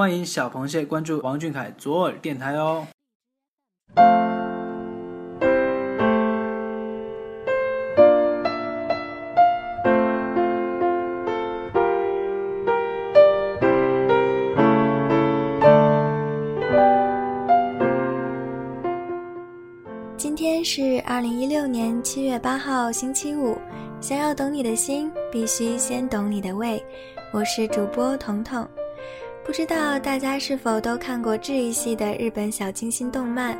[0.00, 2.86] 欢迎小螃蟹关注王俊凯左耳电台哦。
[20.16, 23.58] 今天是二零一六年七月八号，星期五。
[24.00, 26.82] 想要懂你的心，必须先懂你的胃。
[27.34, 28.66] 我是主播彤彤。
[29.50, 33.58] 不知道大家是否都看过治愈系的日本小清新动漫？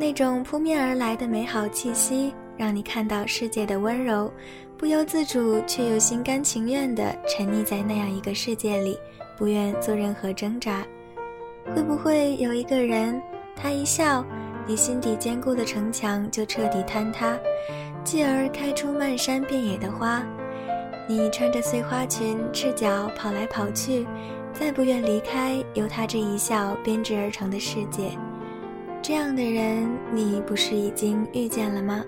[0.00, 4.32] 那种扑面而来的美好气息，让你看到世界的温柔，
[4.78, 8.98] 不由自主却又心甘情愿地沉溺在那样一个世界里，
[9.36, 10.82] 不愿做任何挣扎。
[11.74, 13.20] 会不会有一个人，
[13.54, 14.24] 他一笑？
[14.66, 17.38] 你心底坚固的城墙就彻底坍塌，
[18.02, 20.24] 继而开出漫山遍野的花。
[21.06, 24.06] 你穿着碎花裙，赤脚跑来跑去，
[24.58, 28.10] 再不愿离开由他这一笑编织而成的世界。
[29.02, 32.02] 这样的人，你不是已经遇见了吗？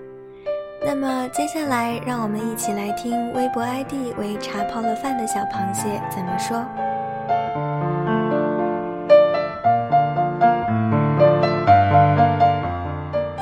[0.83, 6.65] 那么接下来，让我们一起来听微博 ID 为“茶泡了饭”的小螃蟹怎么说。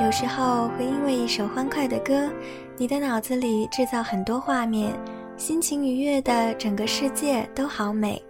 [0.04, 2.30] 有时候会因为一首欢快的歌，
[2.76, 4.94] 你的脑子里制造很多画面，
[5.38, 8.22] 心情愉悦的整个世界都好美。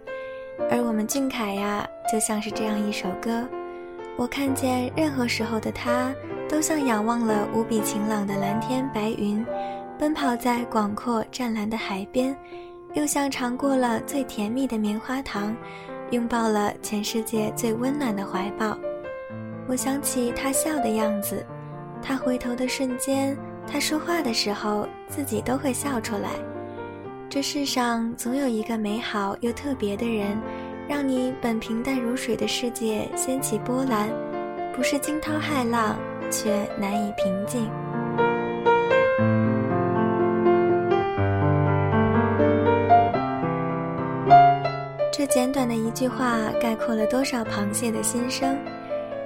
[0.70, 3.46] 而我们俊凯呀，就像是这样一首歌。
[4.16, 6.12] 我看见任何时候的他，
[6.48, 9.44] 都像仰望了无比晴朗的蓝天白云，
[9.98, 12.36] 奔跑在广阔湛蓝的海边，
[12.94, 15.56] 又像尝过了最甜蜜的棉花糖，
[16.10, 18.76] 拥抱了全世界最温暖的怀抱。
[19.68, 21.44] 我想起他笑的样子。
[22.00, 26.30] 他回头的瞬间，他说话的时候，自己都会笑出来。
[27.30, 30.40] 这世上总有一个美好又特别的人，
[30.88, 34.08] 让你本平淡如水的世界掀起波澜，
[34.74, 35.94] 不是惊涛骇浪，
[36.30, 37.68] 却难以平静。
[45.12, 48.56] 这简短的一句话，概括了多少螃蟹的心声。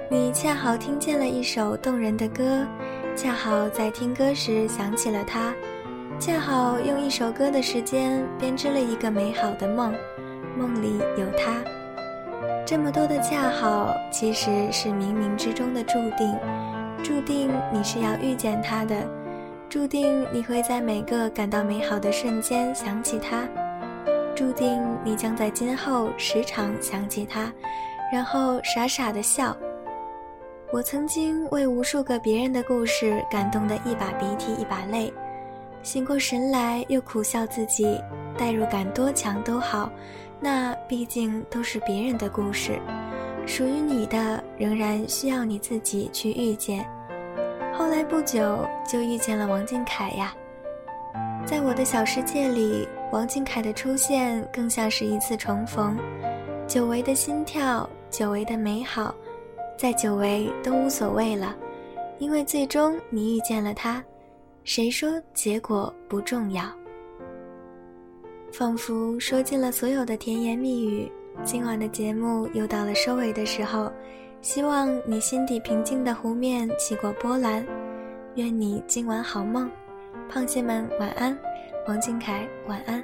[0.09, 2.67] 你恰好听见了一首动人的歌，
[3.15, 5.53] 恰好在听歌时想起了他，
[6.25, 9.93] 恰好用一首歌的时间编织了一个美好的梦，
[10.57, 11.61] 梦里有他。
[12.65, 16.33] 这么多的恰好，其实是冥冥之中的注定，
[17.03, 18.95] 注定你是要遇见他的，
[19.67, 23.45] 注定你会在每个感到美好的瞬间想起他，
[24.33, 27.51] 注定你将在今后时常想起他，
[28.13, 29.53] 然后傻傻的笑。
[30.71, 35.13] 我曾经为无数个别人的故事感动得一把鼻涕一把泪，
[35.83, 38.01] 醒过神来又苦笑自己
[38.37, 39.91] 代入感多强都好，
[40.39, 42.79] 那毕竟都是别人的故事，
[43.45, 46.83] 属于你的仍然需要你自己去遇见。
[47.73, 50.33] 后来不久就遇见了王俊凯呀，
[51.45, 55.97] 在我的小世界里，王俊凯的出现更像是一次重逢，
[56.65, 59.13] 久违的心跳，久违的美好。
[59.75, 61.53] 再久违都无所谓了，
[62.19, 64.01] 因为最终你遇见了他。
[64.63, 66.63] 谁说结果不重要？
[68.51, 71.11] 仿佛说尽了所有的甜言蜜语。
[71.43, 73.91] 今晚的节目又到了收尾的时候，
[74.41, 77.65] 希望你心底平静的湖面起过波澜。
[78.35, 79.69] 愿你今晚好梦，
[80.31, 81.37] 螃蟹们晚安，
[81.87, 83.03] 王俊凯晚安。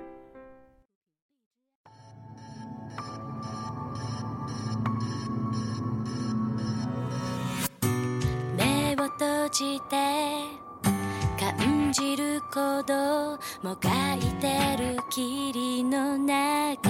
[12.50, 16.90] じることも書いてる霧の中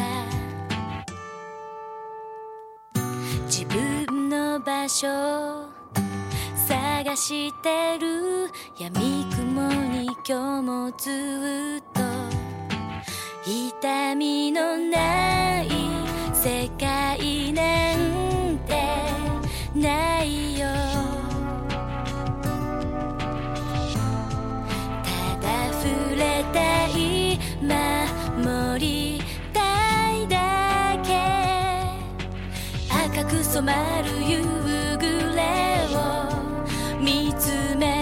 [3.45, 5.07] 自分の場所
[6.67, 8.49] 探してる。
[8.77, 12.01] 闇雲に今日もずっと
[13.45, 15.69] 痛みのない
[16.33, 16.88] 世界。
[33.59, 34.41] 染まる夕
[34.97, 35.43] 暮れ
[35.93, 36.31] を
[36.97, 37.98] 見つめ